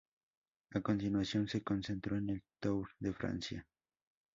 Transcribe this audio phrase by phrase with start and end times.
[0.73, 3.67] A continuación, se concentró en el Tour de Francia.